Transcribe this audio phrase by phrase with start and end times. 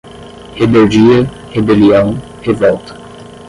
[0.57, 2.95] Rebeldia, rebelião, revolta